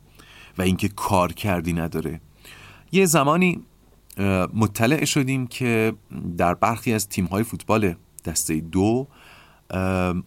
[0.58, 2.20] و اینکه کار کردی نداره.
[2.92, 3.62] یه زمانی
[4.54, 5.92] مطلع شدیم که
[6.36, 9.06] در برخی از تیم‌های فوتبال دسته دو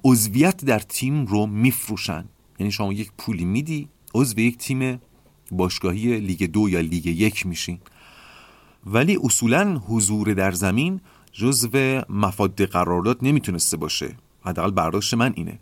[0.03, 2.25] عضویت در تیم رو میفروشن.
[2.60, 5.01] یعنی شما یک پولی میدی عضو یک تیم
[5.51, 7.79] باشگاهی لیگ دو یا لیگ یک میشین
[8.86, 11.01] ولی اصولا حضور در زمین
[11.32, 14.15] جزو مفاد قرارداد نمی‌تونسته باشه.
[14.45, 15.60] حداقل برداشت من اینه.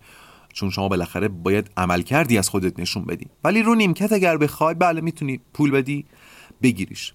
[0.53, 3.27] چون شما بالاخره باید عمل کردی از خودت نشون بدی.
[3.43, 6.05] ولی رو نیمکت اگر بخوای بله می‌تونی پول بدی
[6.61, 7.13] بگیریش.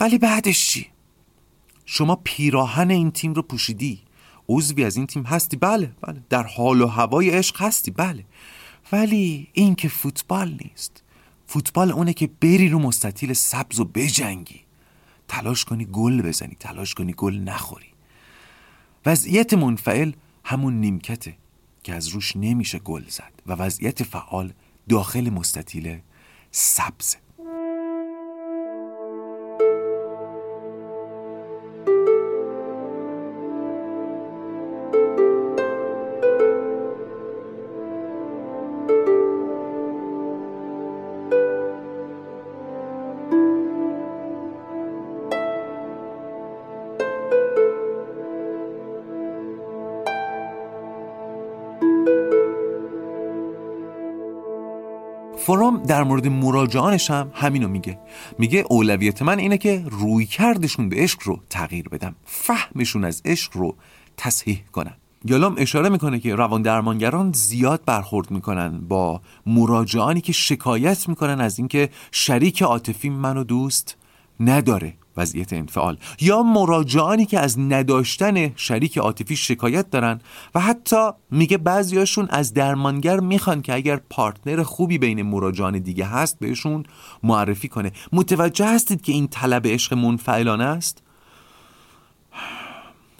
[0.00, 0.86] ولی بعدش چی؟
[1.84, 4.00] شما پیراهن این تیم رو پوشیدی.
[4.48, 6.22] عضوی از این تیم هستی؟ بله بله.
[6.28, 8.24] در حال و هوای عشق هستی؟ بله.
[8.92, 11.02] ولی این که فوتبال نیست.
[11.46, 14.60] فوتبال اونه که بری رو مستطیل سبز و بجنگی.
[15.28, 17.86] تلاش کنی گل بزنی تلاش کنی گل نخوری.
[19.06, 20.12] وضعیت منفعل
[20.44, 21.36] همون نیمکته
[21.82, 24.52] که از روش نمیشه گل زد و وضعیت فعال
[24.88, 25.98] داخل مستطیل
[26.50, 27.18] سبزه.
[55.88, 57.98] در مورد مراجعانش هم همینو میگه.
[58.38, 62.14] میگه اولویت من اینه که روی کردشون به عشق رو تغییر بدم.
[62.24, 63.76] فهمشون از عشق رو
[64.16, 64.94] تصحیح کنم.
[65.24, 71.58] یالام اشاره می‌کنه که روان درمانگران زیاد برخورد می‌کنن با مراجعانی که شکایت می‌کنن از
[71.58, 73.96] اینکه شریک عاطفی منو دوست
[74.40, 74.94] نداره.
[75.18, 75.98] وضعیت انفعال.
[76.20, 80.20] یا مراجعانی که از نداشتن شریک عاطفی شکایت دارن
[80.54, 86.38] و حتی میگه بعضیاشون از درمانگر می‌خوان که اگر پارتنر خوبی بین مراجعان دیگه هست
[86.38, 86.84] بهشون
[87.22, 87.92] معرفی کنه.
[88.12, 91.02] متوجه هستید که این طلب عشق منفعلانه است؟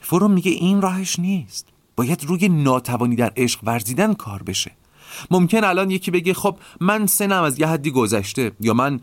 [0.01, 1.67] فروم میگه این راهش نیست.
[1.97, 4.71] باید روی ناتوانی در عشق ورزیدن کار بشه.
[5.31, 9.01] ممکن الان یکی بگه خب من سنم از یه حدی گذشته یا من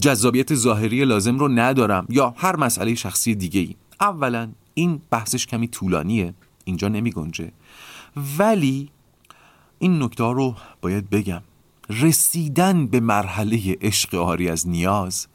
[0.00, 5.68] جذابیت ظاهری لازم رو ندارم یا هر مسئله شخصی دیگه ای اولا این بحثش کمی
[5.68, 7.52] طولانیه اینجا نمی گنجه.
[8.38, 8.90] ولی
[9.78, 11.42] این نکته رو باید بگم.
[11.90, 15.26] رسیدن به مرحله عشق آری از نیاز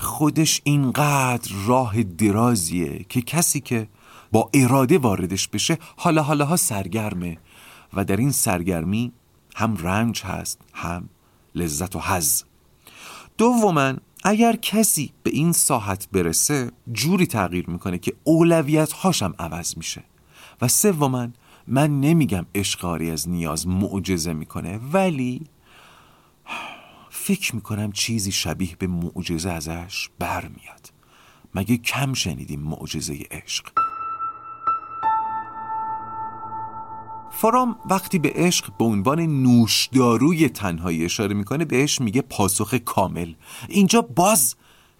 [0.00, 3.88] خودش اینقدر راه درازیه که کسی که
[4.32, 7.38] با اراده واردش بشه حالا حالاها سرگرمه
[7.94, 9.12] و در این سرگرمی
[9.58, 11.08] هم رنج هست هم
[11.54, 12.44] لذت و حز
[13.38, 13.94] دوما
[14.24, 20.04] اگر کسی به این ساحت برسه جوری تغییر می‌کنه که اولویت هاشم عوض میشه.
[20.60, 21.28] و سوما
[21.66, 25.46] من نمیگم اشقاری از نیاز معجزه می‌کنه ولی
[27.10, 30.92] فکر می‌کنم چیزی شبیه به معجزه ازش برمیاد.
[31.54, 33.72] مگه کم شنیدیم معجزه عشق
[37.32, 43.34] فرام وقتی به عشق به عنوان نوشداروی تنهایی اشاره می‌کنه بهش میگه پاسخ کامل.
[43.68, 44.54] اینجا باز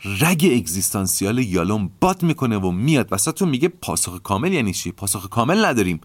[0.04, 3.08] رگ اگزیستانسیال یالوم باد می‌کنه و میاد.
[3.10, 6.00] وسط میگه پاسخ کامل یعنی چی؟ پاسخ کامل نداریم.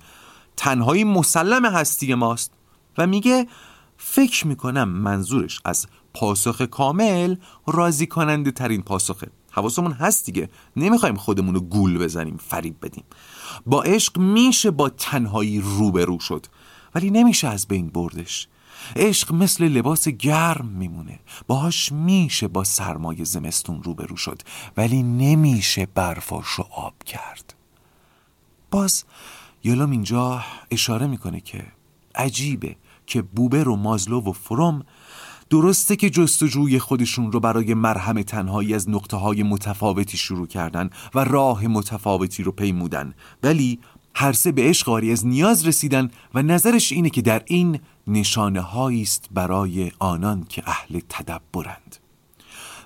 [0.57, 2.51] تنهایی مسلم هستی ماست.
[2.97, 3.47] و میگه
[3.97, 7.35] فکر می‌کنم منظورش از پاسخ کامل
[7.67, 9.27] راضی کننده ترین پاسخه.
[9.51, 10.49] حواسمون هست دیگه.
[10.75, 13.03] نمی‌خوایم خودمون رو گول بزنیم فریب بدیم.
[13.65, 16.45] با عشق میشه با تنهایی روبرو شد
[16.95, 18.47] ولی نمیشه از بین بردش.
[18.95, 24.41] عشق مثل لباس گرم میمونه باهاش میشه با سرمای زمستون روبرو شد
[24.77, 27.53] ولی نمیشه برفاشو آب کرد.
[28.71, 29.03] باز
[29.63, 31.65] یالوم اینجا اشاره می‌کنه که
[32.15, 34.85] عجیبه که بوبر و مازلو و فروم
[35.53, 41.23] درسته که جستجوی خودشون رو برای مرهم تنهایی از نقطه های متفاوتی شروع کردن و
[41.23, 43.13] راه متفاوتی رو پیمودن.
[43.43, 43.79] ولی
[44.15, 49.29] هر سه به عشق از نیاز رسیدن و نظرش اینه که در این نشانه است
[49.31, 51.95] برای آنان که اهل تدبرند.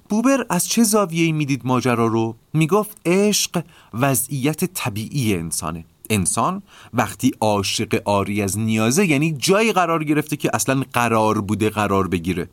[0.10, 5.86] بوبر از چه زاویه‌ای می‌دید ماجرا رو؟ می‌گفت عشق وضعیت طبیعی انسانه.
[6.10, 12.08] انسان وقتی عاشق آری از نیازه یعنی جایی قرار گرفته که اصلا قرار بوده قرار
[12.08, 12.50] بگیره.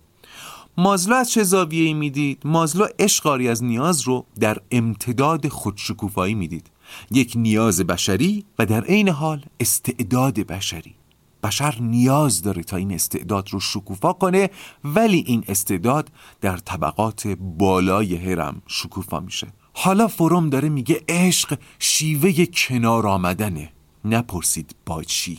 [0.76, 6.70] مازلو از چه زاویه‌ای می‌دید؟ مازلو عشق آری از نیاز رو در امتداد خودشکوفایی می‌دید.
[7.10, 10.94] یک نیاز بشری و در عین حال استعداد بشری.
[11.42, 14.50] بشر نیاز داره تا این استعداد رو شکوفا کنه
[14.84, 19.46] ولی این استعداد در طبقات بالای هرم شکوفا میشه.
[19.76, 23.72] حالا فروم داره میگه عشق شیوه کنار آمدنه.
[24.04, 25.38] نپرسید با چی.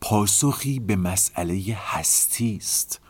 [0.00, 3.00] پاسخی به مسئله هستی است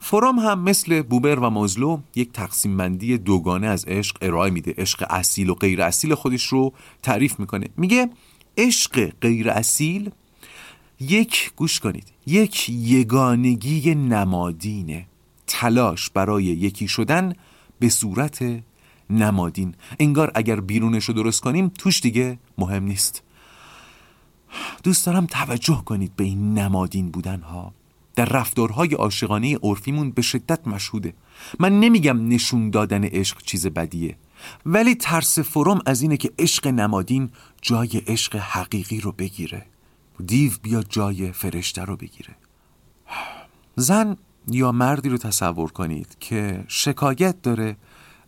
[0.00, 4.74] فروم هم مثل بوبر و مازلو یک تقسیم بندی دوگانه از عشق ارائه میده.
[4.78, 7.68] عشق اصیل و غیر اصیل خودش رو تعریف می‌کنه.
[7.76, 8.10] میگه
[8.58, 10.10] عشق غیر اصیل
[11.00, 15.06] یک گوش کنید یک یگانگی نمادینه.
[15.46, 17.32] تلاش برای یکی شدن
[17.78, 18.62] به صورت
[19.10, 19.74] نمادین.
[20.00, 23.22] انگار اگر بیرونش رو درست کنیم توش دیگه مهم نیست.
[24.82, 27.72] دوست دارم توجه کنید به این نمادین بودن ها
[28.14, 31.14] در رفتارهای عاشقانه عرفیمون به شدت مشهوده.
[31.60, 34.16] من نمیگم نشون دادن عشق چیز بدیه
[34.66, 37.30] ولی ترس فروم از اینه که عشق نمادین
[37.62, 39.66] جای عشق حقیقی رو بگیره.
[40.26, 42.36] دیو بیا جای فرشته رو بگیره.
[43.76, 44.16] زن
[44.50, 47.76] یا مردی رو تصور کنید که شکایت داره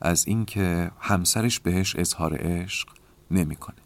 [0.00, 2.88] از اینکه همسرش بهش اظهار عشق
[3.30, 3.76] نمی‌کنه.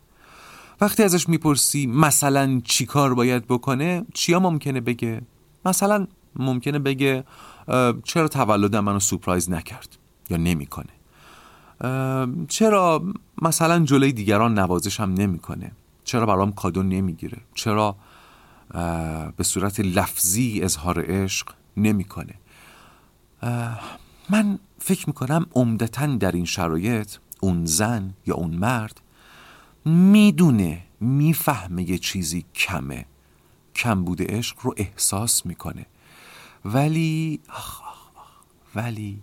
[0.81, 5.23] وقتی ازش می‌پرسی مثلا چی کار باید بکنه چیا ممکنه بگه؟
[5.65, 7.25] مثلا ممکنه بگه
[8.05, 9.97] چرا تولد منو سورپرایز نکرد
[10.31, 10.93] یا نمی‌کنه؟
[12.49, 13.05] چرا
[13.43, 15.73] مثلا جلوی دیگران نوازشم نمی‌کنه؟
[16.05, 17.97] چرا برام کادو نمی‌گیره؟ چرا
[19.37, 22.35] به صورت لفظی اظهار عشق نمی‌کنه؟
[24.33, 29.01] من فکر می‌کنم عمدتا در این شرایط اون زن یا اون مرد
[29.85, 33.07] می‌دونه می‌فهمه یه چیزی کمه.
[33.75, 35.87] کم بوده عشق رو احساس می‌کنه.
[36.65, 37.41] ولی
[38.75, 39.21] ولی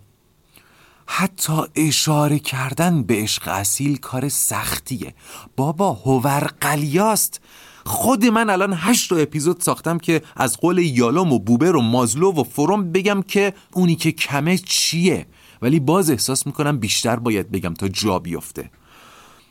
[1.06, 5.14] حتی اشاره کردن به عشق اصیل کار سختیه.
[5.56, 7.40] بابا هوور قلیاست.
[7.84, 12.44] خود من الان هشت اپیزود ساختم که از قول یالوم و بوبر و مازلو و
[12.44, 15.26] فروم بگم که اونی که کمه چیه.
[15.62, 18.70] ولی باز احساس می‌کنم بیشتر باید بگم تا جا بیفته.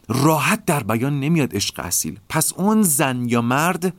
[0.07, 2.19] راحت در بیان نمیاد عشق اصیل.
[2.29, 3.93] پس اون زن یا مرد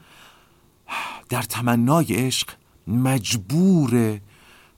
[1.28, 2.48] در تمنای عشق
[2.86, 4.20] مجبور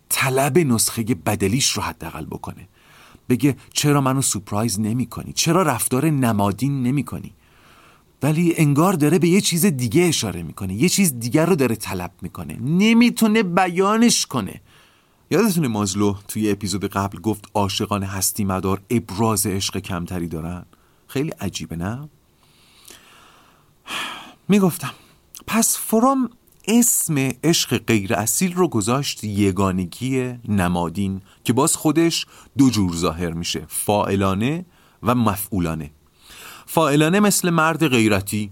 [0.09, 2.69] طلب نسخه بدلیش رو حداقل بکنه.
[3.29, 7.33] بگه چرا منو سپرایز نمی کنی چرا رفتار نمادین نمی کنی
[8.23, 10.75] ولی انگار داره به یه چیز دیگه اشاره می‌کنه.
[10.75, 12.57] یه چیز دیگر رو داره طلب می‌کنه.
[12.61, 14.61] نمی‌تونه بیانش کنه.
[15.31, 20.65] یادتونه مازلو توی اپیزود قبل گفت عاشقان هستی مدار ابراز عشق کمتری دارن؟
[21.07, 22.09] خیلی عجیبه نه؟
[24.49, 24.95] می‌گفتم
[25.47, 26.31] پس فروم
[26.69, 27.15] اسم
[27.45, 32.27] عشق غیر اصیل رو گذاشت یگانگی نمادین که باز خودش
[32.59, 34.65] دو جور ظاهر میشه فائلانه
[35.03, 35.91] و مفعولانه.
[36.75, 38.51] فائلانه مثل مرد غیرتی.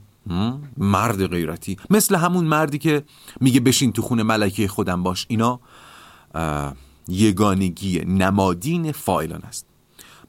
[0.77, 1.77] مرد غیرتی.
[1.91, 3.03] مثل همون مردی که
[3.41, 5.27] میگه بشین تو خونه ملکه خودم باش.
[5.29, 5.61] اینا
[7.09, 9.67] یگانگی نمادین فائلان است.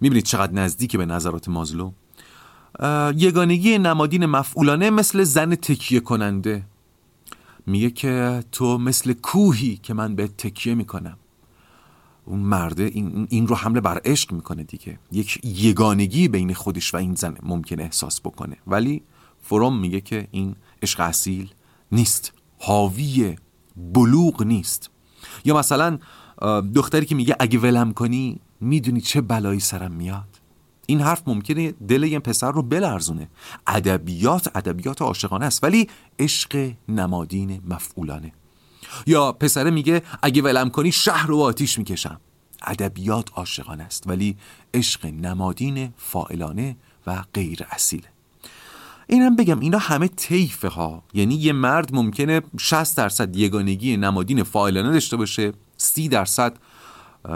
[0.01, 1.91] می‌بینید چقدر نزدیک به نظرات مازلو.
[3.15, 6.65] یگانگی نمادین مفعولانه مثل زن تکیه کننده.
[7.65, 11.17] میگه که تو مثل کوهی که من به تکیه می‌کنم.
[12.25, 14.99] اون مرده این, این رو حمله بر عشق می‌کنه دیگه.
[15.11, 18.57] یک یگانگی بین خودش و این زن ممکن احساس بکنه.
[18.67, 19.01] ولی
[19.41, 21.53] فروم میگه که این عشق اصیل
[21.91, 22.33] نیست.
[22.59, 23.35] حاوی
[23.93, 24.89] بلوغ نیست.
[25.45, 25.99] یا مثلا
[26.75, 30.27] دختری که میگه اگه ولم کنی می‌دونی چه بلایی سرم میاد.
[30.85, 33.29] این حرف ممکنه دل یه پسر رو بلرزونه.
[33.67, 35.63] ادبیات ادبیات عاشقانه است.
[35.63, 35.87] ولی
[36.19, 38.31] عشق نمادین مفعولانه.
[39.07, 42.19] یا پسره میگه اگه ولم کنی شهر رو آتیش می‌کشم.
[42.63, 44.37] ادبیات عاشقانه است ولی
[44.73, 46.75] عشق نمادین فائلانه
[47.07, 48.07] و غیر اصیله
[49.07, 54.91] اینم بگم اینا همه طیفه ها یعنی یه مرد ممکنه 60 درصد یگانگی نمادین فاعلانه
[54.91, 56.57] داشته باشه 30 درصد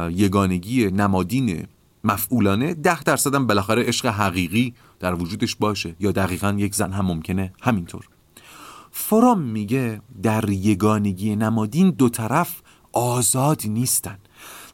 [0.09, 1.67] یگانگی نمادین
[2.03, 5.95] مفعولانه 10 درصد هم بالاخره عشق حقیقی در وجودش باشه.
[5.99, 8.07] یا دقیقا یک زن هم ممکنه همینطور.
[8.97, 12.61] فرام میگه در یگانگی نمادین دو طرف
[12.93, 14.17] آزاد نیستن.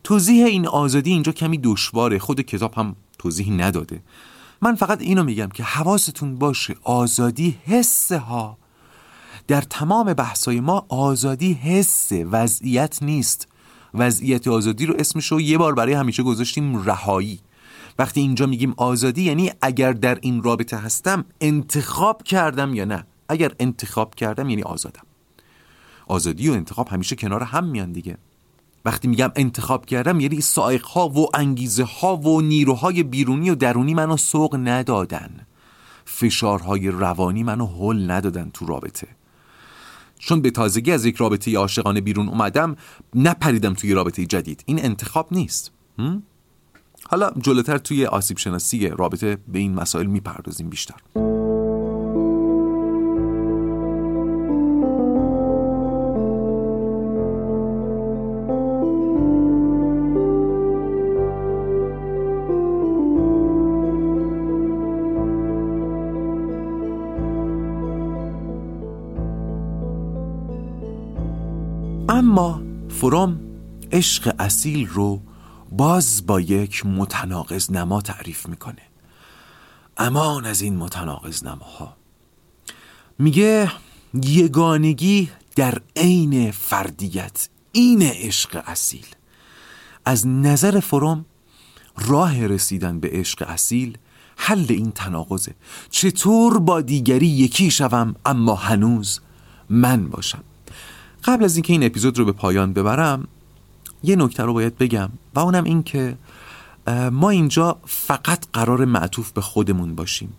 [0.03, 2.19] توضیح این آزادی اینجا کمی دشواره.
[2.19, 4.01] خود کتاب هم توضیح نداده.
[4.61, 8.57] من فقط اینو میگم که حواستون باشه آزادی حس ها
[9.47, 13.47] در تمام بحثای ما آزادی حس وضعیت نیست.
[13.93, 17.39] وضعیت آزادی رو اسمش رو یه بار برای همیشه گذاشتیم رهایی.
[17.99, 23.05] وقتی اینجا میگیم آزادی یعنی اگر در این رابطه هستم انتخاب کردم یا نه.
[23.32, 25.03] اگر انتخاب کردم یعنی آزادم.
[26.07, 28.17] آزادی و انتخاب همیشه کنار هم میان دیگه.
[28.86, 33.93] وقتی میگم انتخاب کردم یعنی سائق ها و انگیزه ها و نیروهای بیرونی و درونی
[33.93, 35.47] منو سوق ندادن.
[36.05, 39.07] فشارهای روانی منو حل ندادن تو رابطه.
[40.19, 42.75] چون به تازگی از یک رابطه عاشقانه بیرون اومدم
[43.15, 44.63] نپریدم توی رابطه جدید.
[44.65, 45.71] این انتخاب نیست.
[47.09, 51.40] حالا جلوتر توی آسیب شناسی رابطه به این مسائل می‌پردازیم بیشتر.
[73.02, 73.39] فروم
[73.91, 75.22] عشق اصیل رو
[75.72, 78.82] باز با یک متناقض نما تعریف می‌کنه.
[79.97, 81.97] امان از این متناقض نماها.
[83.20, 83.72] میگه
[84.14, 89.06] یگانگی در عین فردیت این عشق اصیل.
[90.06, 91.26] از نظر فروم
[91.97, 93.97] راه رسیدن به عشق اصیل
[94.38, 95.56] حل این تناقضه.
[95.89, 99.20] چطور با دیگری یکی شوم اما هنوز
[99.70, 100.43] من باشم؟
[101.24, 103.28] قبل از اینکه این اپیزود رو به پایان ببرم
[104.03, 106.17] یه نکته رو باید بگم و اونم این که
[107.11, 110.34] ما اینجا فقط قرار معطوف به خودمون باشیم.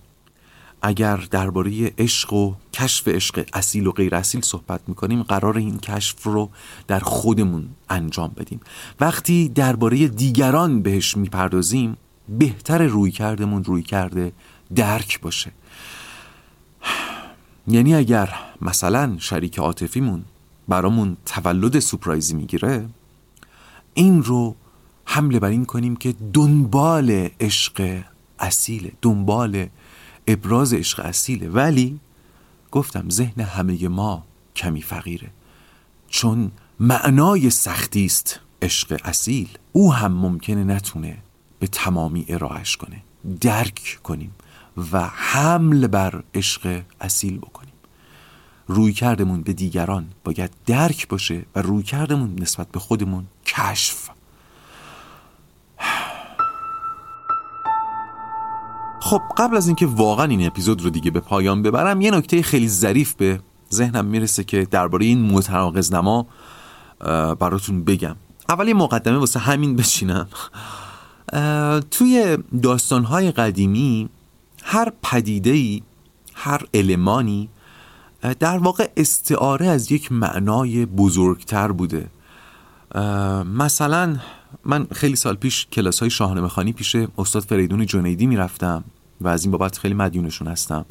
[0.83, 6.22] اگر درباره عشق و کشف عشق اصیل و غیر اصیل صحبت می‌کنیم قرار این کشف
[6.22, 6.51] رو
[6.87, 8.61] در خودمون انجام بدیم.
[9.01, 11.97] وقتی درباره دیگران بهش می‌پردازیم
[12.28, 14.33] بهتر روی کردمون روی کرده
[14.74, 15.53] درک باشه.
[17.66, 20.24] یعنی اگر مثلا شریک عاطفیمون
[20.73, 22.89] برامون تولد سپرایزی می‌گیره
[23.95, 24.57] این رو
[25.05, 28.03] حمله بر این کنیم که دنبال عشق
[28.39, 29.66] اصیله دنبال
[30.27, 31.49] ابراز عشق اصیله.
[31.49, 32.01] ولی
[32.70, 34.25] گفتم ذهن همه ما
[34.57, 35.31] کمی فقیره
[36.09, 36.51] چون
[36.81, 39.49] معنای سختی است عشق اصیل.
[39.73, 41.18] او هم ممکنه نتونه
[41.59, 43.03] به تمامی ارائهش کنه.
[43.41, 44.35] درک کنیم
[44.93, 47.72] و حمل بر عشق اصیل بکنیم.
[48.73, 54.11] روی کردمون به دیگران باید درک باشه و روی کردمون نسبت به خودمون کشف.
[59.01, 62.68] خب قبل از اینکه واقعا این اپیزود رو دیگه به پایان ببرم یه نکته خیلی
[62.68, 63.41] ظریف به
[63.73, 66.27] ذهنم می‌رسه که درباره این متناقض نما
[67.41, 68.16] براتون بگم.
[68.49, 70.29] اولی مقدمه واسه همین بشینم
[71.91, 74.09] توی داستانهای قدیمی
[74.62, 75.83] هر پدیدهی
[76.35, 77.49] هر المانی
[78.23, 82.07] در واقع استعاره از یک معنای بزرگتر بوده.
[83.45, 84.16] مثلا
[84.64, 88.85] من خیلی سال پیش کلاس های شاهنامه خانی پیش استاد فریدون جنیدی می‌رفتم
[89.20, 90.85] و از این بابت خیلی مدیونشون هستم.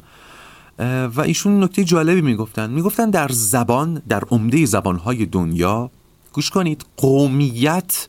[1.14, 2.70] و ایشون نکته جالبی می‌گفتن.
[2.70, 5.90] می‌گفتن در زبان در عمده زبانهای دنیا
[6.32, 8.08] گوش کنید قومیت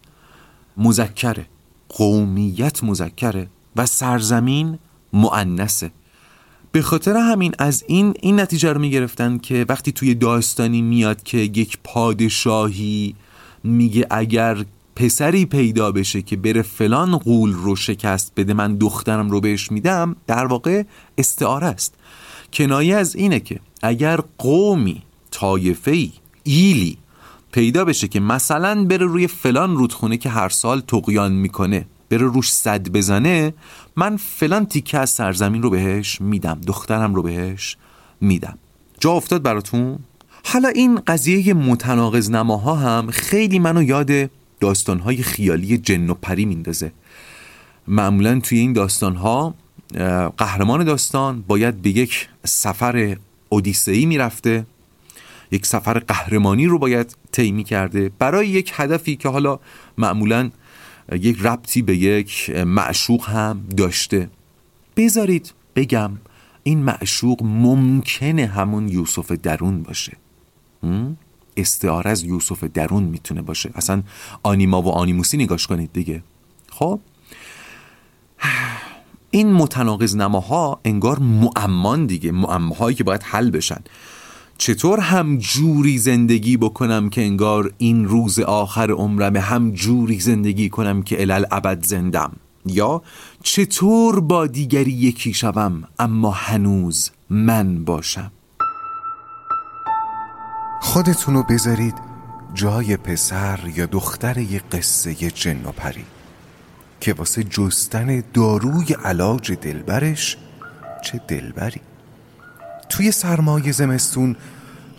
[0.78, 1.45] مذکره.
[1.89, 4.80] قومیت مذکره و سرزمین
[5.13, 5.91] مؤنثه.
[6.74, 11.38] به خاطر همین از این این نتیجه رو می‌گرفتن که وقتی توی داستانی میاد که
[11.38, 13.15] یک پادشاهی
[13.63, 14.65] میگه اگر
[14.95, 20.15] پسری پیدا بشه که بره فلان قول رو شکست بده من دخترم رو بهش میدم
[20.28, 20.84] در واقع
[21.17, 21.95] استعاره است.
[22.53, 25.01] کنایه از اینه که اگر قومی
[25.32, 26.11] طایفه‌ای
[26.43, 26.97] ایلی
[27.51, 32.53] پیدا بشه که مثلا بره روی فلان رودخونه که هر سال تقیان می‌کنه بره روش
[32.53, 33.53] صد بزنه
[33.95, 37.78] من فلان تیکه از سرزمین رو بهش میدم دخترم رو بهش
[38.22, 38.57] میدم.
[38.99, 39.99] جا افتاد براتون؟
[40.45, 46.91] حالا این قضیه متناقض نماها هم خیلی منو یاد داستانهای خیالی جن و پری میندازه.
[47.88, 49.53] معمولا توی این داستانها
[50.38, 53.18] قهرمان داستان باید به یک سفر
[53.49, 54.66] اودیسهی می‌رفته
[55.51, 59.59] یک سفر قهرمانی رو باید طی کرده برای یک هدفی که حالا
[59.97, 60.49] معمولا
[61.11, 64.29] یک ربطی به یک معشوق هم داشته.
[64.97, 66.11] بذارید بگم
[66.63, 70.17] این معشوق ممکنه همون یوسف درون باشه.
[71.57, 73.71] استعاره از یوسف درون می‌تونه باشه.
[73.75, 74.03] اصلا
[74.43, 76.23] آنیما و آنیموسی نگاش کنید دیگه.
[76.69, 76.99] خب؟
[79.31, 82.31] این متناقض نماها انگار معمان دیگه.
[82.31, 83.79] معماهایی که باید حل بشن.
[84.57, 91.03] چطور هم جوری زندگی بکنم که انگار این روز آخر عمرم هم جوری زندگی کنم
[91.03, 92.31] که الال ابد زندم؟
[92.65, 93.01] یا
[93.43, 98.31] چطور با دیگری یکی شوم اما هنوز من باشم؟
[100.81, 101.95] خودتونو بذارید
[102.53, 106.05] جای پسر یا دختر یه قصه جن و پری
[106.99, 110.37] که واسه جستن داروی علاج دلبرش
[111.03, 111.81] چه دلبری.
[112.93, 114.35] توی سرمایه زمستون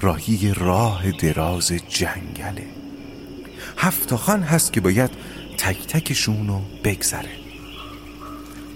[0.00, 2.66] راهی راه دراز جنگله.
[3.78, 5.10] هفتاخان هست که باید
[5.58, 7.30] تک تکشون رو بگذره.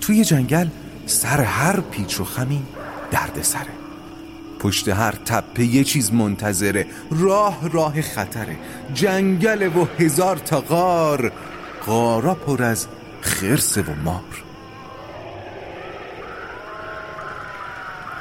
[0.01, 0.69] توی جنگل
[1.07, 2.63] سر هر پیچ و خمی
[3.11, 3.73] درد سره
[4.59, 6.87] پشت هر تپه یه چیز منتظره.
[7.11, 8.57] راه راه خطره.
[8.95, 11.33] جنگل و هزار تا غار.
[11.87, 12.87] غارا پر از
[13.21, 14.48] خرس و مار.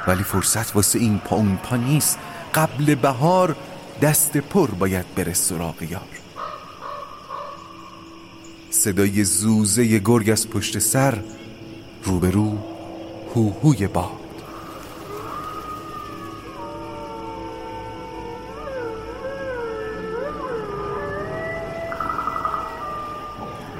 [0.08, 2.18] ولی فرصت واسه این پا اون پا نیست.
[2.54, 3.56] قبل بهار
[4.02, 6.02] دست پر باید بره سراغ یار.
[8.70, 11.18] صدای زوزه گرگ از پشت سر
[12.04, 12.58] روبرو
[13.34, 14.10] هوهوی باد.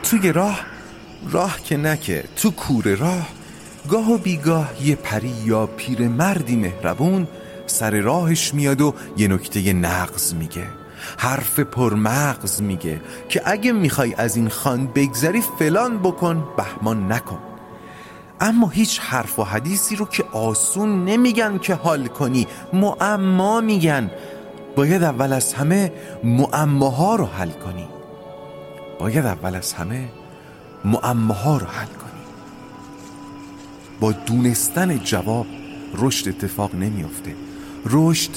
[0.02, 0.60] توی راه
[1.30, 3.37] راه که نکه تو کوره راه.
[3.88, 7.28] گاه و بیگاه یه پری یا پیر مردی مهربون
[7.66, 10.66] سر راهش میاد و یه نکته نقض میگه.
[11.18, 17.38] حرف پرمغز میگه که اگه می‌خوای از این خان بگذری فلان بکن بهمان نکن.
[18.40, 22.46] اما هیچ حرف و حدیثی رو که آسون نمیگن که حال کنی.
[22.72, 24.10] معما میگن.
[24.76, 25.92] باید اول از همه
[26.24, 27.88] معماها رو حل کنی.
[28.98, 30.08] باید اول از همه
[30.84, 31.97] معماها رو حل
[34.00, 35.46] با دونستن جواب
[35.94, 37.34] رشد اتفاق نمیافته.
[37.86, 38.30] رشد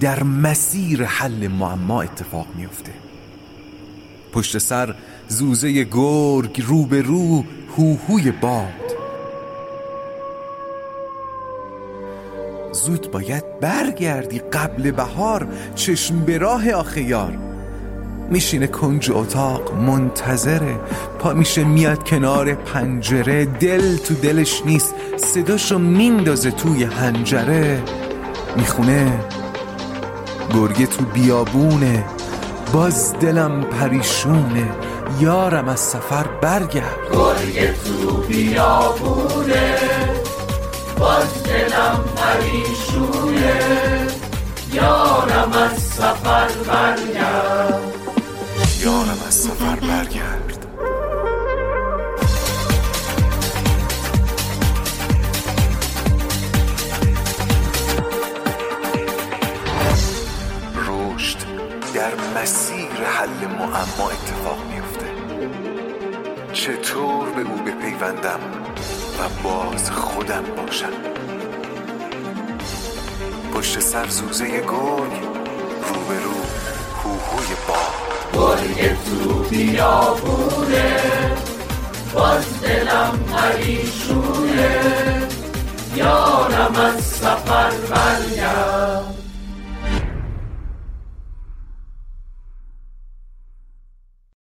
[0.00, 2.92] در مسیر حل معما اتفاق میافته.
[4.32, 4.94] پشت سر
[5.28, 7.44] زوزه گرگ رو به رو
[7.76, 8.84] هوهوی باد.
[12.72, 17.53] زود باید برگردی قبل بهار چشم به راه آخه یار.
[18.30, 20.80] میشینه کنج اتاق منتظره.
[21.18, 23.44] پا میشه میاد کنار پنجره.
[23.44, 27.82] دل تو دلش نیست صداشو میندازه توی هنجره
[28.56, 29.24] می‌خونه
[30.54, 32.04] گرگه تو بیابونه.
[32.72, 34.68] باز دلم پریشونه.
[35.20, 36.96] یارم از سفر برگرد.
[37.12, 39.78] گرگه تو بیابونه.
[40.98, 43.60] باز دلم پریشونه.
[44.72, 47.73] یارم از سفر برگرد.
[48.84, 50.66] یارم از سفر برگرد.
[60.76, 61.36] رشد
[61.94, 65.06] در مسیر حل معما اتفاق میفته
[66.52, 68.40] چطور به او بپیوندم
[69.18, 70.92] و باز خودم باشم؟
[73.54, 75.12] پشت سر زوزه گرگ
[75.82, 76.42] روبرو
[77.04, 78.03] هوهوی باد
[78.34, 81.00] گرگ تو بیابونه
[82.14, 84.80] باز دلم پریشونه
[85.96, 89.13] یارم از سفر برگرد